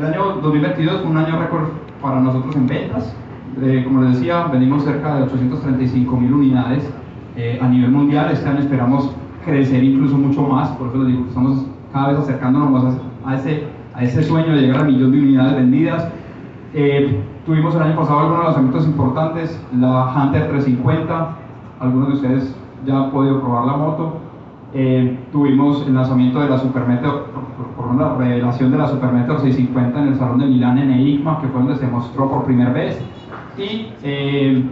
2022 0.00 1.00
fue 1.00 1.10
un 1.10 1.16
año 1.16 1.38
récord 1.38 1.68
para 2.02 2.20
nosotros 2.20 2.54
en 2.56 2.66
ventas. 2.66 3.14
Eh, 3.62 3.82
como 3.84 4.02
les 4.02 4.14
decía, 4.14 4.44
vendimos 4.48 4.84
cerca 4.84 5.16
de 5.16 5.22
835 5.22 6.16
mil 6.18 6.34
unidades 6.34 6.86
eh, 7.36 7.58
a 7.62 7.68
nivel 7.68 7.90
mundial. 7.90 8.30
Este 8.30 8.46
año 8.46 8.60
esperamos 8.60 9.10
crecer 9.44 9.82
incluso 9.82 10.18
mucho 10.18 10.42
más, 10.42 10.68
por 10.70 10.88
eso 10.88 10.98
les 10.98 11.06
digo, 11.08 11.24
estamos 11.28 11.64
cada 11.92 12.08
vez 12.08 12.18
acercándonos 12.18 12.70
más 12.70 12.96
a, 13.24 13.36
ese, 13.36 13.64
a 13.94 14.04
ese 14.04 14.22
sueño 14.22 14.54
de 14.54 14.62
llegar 14.62 14.82
al 14.82 14.92
millón 14.92 15.12
de 15.12 15.18
unidades 15.18 15.54
vendidas. 15.56 16.08
Eh, 16.74 17.18
tuvimos 17.46 17.74
el 17.74 17.82
año 17.82 17.96
pasado 17.96 18.20
algunos 18.20 18.44
lanzamientos 18.44 18.86
importantes, 18.86 19.58
la 19.78 20.12
Hunter 20.14 20.48
350, 20.48 21.28
algunos 21.80 22.08
de 22.08 22.14
ustedes 22.14 22.56
ya 22.84 23.04
han 23.04 23.10
podido 23.10 23.40
probar 23.40 23.64
la 23.64 23.76
moto. 23.76 24.25
Eh, 24.78 25.18
tuvimos 25.32 25.86
el 25.86 25.94
lanzamiento 25.94 26.38
de 26.38 26.50
la 26.50 26.58
Supermeteor, 26.58 27.28
por, 27.78 27.86
una 27.86 28.14
revelación 28.14 28.70
de 28.72 28.76
la 28.76 28.86
Supermeteor 28.86 29.40
650 29.40 30.02
en 30.02 30.08
el 30.08 30.18
Salón 30.18 30.38
de 30.38 30.44
Milán 30.48 30.76
en 30.76 30.90
EICMA, 30.90 31.40
que 31.40 31.48
fue 31.48 31.62
donde 31.62 31.76
se 31.76 31.86
mostró 31.86 32.28
por 32.28 32.44
primera 32.44 32.74
vez. 32.74 33.00
Y, 33.56 33.86
eh, 34.02 34.62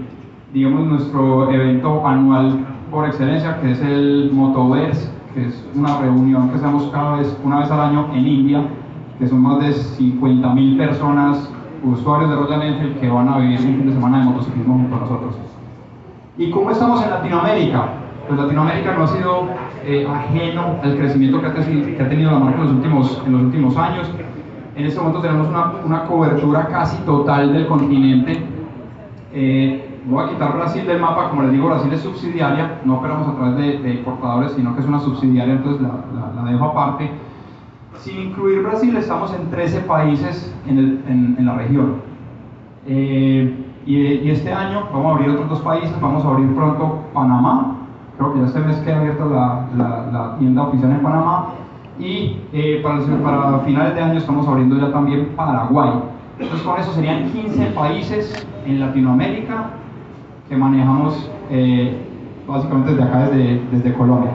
digamos, 0.52 0.87
nuestro 0.88 1.51
evento 1.51 2.06
anual 2.06 2.66
por 2.91 3.06
excelencia, 3.06 3.59
que 3.62 3.70
es 3.70 3.80
el 3.80 4.30
Motoverse, 4.34 5.11
que 5.33 5.47
es 5.47 5.66
una 5.75 5.98
reunión 5.98 6.50
que 6.50 6.56
hacemos 6.56 6.84
cada 6.92 7.16
vez, 7.16 7.41
una 7.42 7.61
vez 7.61 7.70
al 7.70 7.80
año 7.80 8.09
en 8.12 8.28
India, 8.28 8.62
que 9.19 9.27
son 9.27 9.41
más 9.41 9.61
de 9.61 9.73
50.000 9.73 10.77
personas, 10.77 11.50
usuarios 11.83 12.28
de 12.28 12.36
Royal 12.36 12.61
Enfield, 12.61 13.00
que 13.00 13.09
van 13.09 13.28
a 13.30 13.39
vivir 13.39 13.59
un 13.59 13.77
fin 13.77 13.86
de 13.86 13.95
semana 13.95 14.19
de 14.19 14.25
motociclismo 14.27 14.75
junto 14.75 14.97
a 14.97 15.00
nosotros. 15.00 15.34
¿Y 16.36 16.50
cómo 16.50 16.70
estamos 16.70 17.02
en 17.02 17.09
Latinoamérica? 17.11 18.03
Pues 18.27 18.41
Latinoamérica 18.41 18.95
no 18.96 19.05
ha 19.05 19.09
sido 19.09 19.48
eh, 19.84 20.06
ajeno 20.09 20.77
al 20.83 20.96
crecimiento 20.96 21.41
que 21.41 21.46
ha, 21.46 22.09
tenido 22.09 22.30
la 22.30 22.38
marca 22.38 22.60
en 22.60 22.64
los 22.64 22.74
últimos, 22.74 23.23
en 23.27 23.33
los 23.33 23.42
últimos 23.42 23.77
años. 23.77 24.10
En 24.77 24.87
este 24.87 24.98
momento 24.98 25.20
tenemos 25.20 25.48
una, 25.48 25.73
una 25.84 26.05
cobertura 26.05 26.67
casi 26.69 26.97
total 27.05 27.52
del 27.52 27.67
continente. 27.67 28.42
Eh, 29.33 30.00
voy 30.06 30.25
a 30.25 30.28
quitar 30.28 30.55
Brasil 30.55 30.86
del 30.86 31.00
mapa, 31.00 31.30
como 31.30 31.42
les 31.42 31.52
digo, 31.52 31.69
Brasil 31.69 31.92
es 31.92 32.00
subsidiaria, 32.00 32.80
no 32.84 32.97
operamos 32.97 33.28
a 33.28 33.36
través 33.36 33.56
de, 33.56 33.78
de 33.78 34.05
sino 34.55 34.75
que 34.75 34.80
es 34.80 34.86
una 34.86 35.00
subsidiaria, 35.00 35.55
entonces 35.55 35.83
la, 35.83 36.42
la, 36.42 36.50
dejo 36.50 36.64
aparte. 36.64 37.11
Sin 37.98 38.20
incluir 38.20 38.62
Brasil, 38.62 38.97
estamos 38.97 39.34
en 39.34 39.50
13 39.50 39.80
países 39.80 40.55
en, 40.67 40.78
el, 40.78 41.05
en, 41.08 41.36
en 41.39 41.47
la 41.47 41.56
región. 41.56 41.97
Eh, 42.86 43.64
y, 43.86 43.97
y, 43.97 44.30
este 44.30 44.52
año 44.52 44.89
vamos 44.92 45.06
a 45.06 45.14
abrir 45.17 45.30
otros 45.30 45.48
dos 45.48 45.61
países, 45.61 45.92
vamos 46.00 46.25
a 46.25 46.28
abrir 46.28 46.55
pronto 46.55 47.05
Panamá, 47.12 47.73
creo 48.17 48.33
que 48.33 48.41
ya 48.41 48.47
este 48.47 48.61
mes 48.61 48.77
queda 48.79 49.01
abierta 49.01 49.25
la, 49.25 50.37
tienda 50.39 50.62
oficial 50.62 50.91
en 50.91 51.03
Panamá, 51.03 51.48
y 51.98 52.39
eh, 52.53 52.81
para, 52.83 53.01
para 53.23 53.59
finales 53.61 53.95
de 53.95 54.03
año 54.03 54.19
estamos 54.19 54.47
abriendo 54.48 54.77
ya 54.79 54.93
también 54.93 55.27
Paraguay. 55.37 55.91
Entonces 56.39 56.67
con 56.67 56.81
eso 56.81 56.92
serían 56.92 57.31
15 57.31 57.67
países 57.67 58.47
en 58.67 58.81
Latinoamérica 58.81 59.70
que 60.48 60.57
manejamos 60.57 61.31
eh, 61.51 61.97
básicamente 62.47 62.91
desde 62.91 63.05
acá, 63.05 63.29
desde, 63.29 63.62
desde 63.70 63.95
Colombia. 63.95 64.33